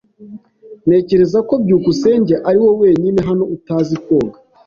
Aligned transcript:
Ntekereza 0.87 1.39
ko 1.47 1.53
byukusenge 1.63 2.35
ariwe 2.49 2.71
wenyine 2.81 3.19
hano 3.29 3.43
utazi 3.55 3.95
koga. 4.05 4.37